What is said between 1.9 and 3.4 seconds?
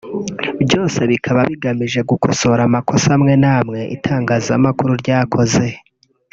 gukosora amakosa amwe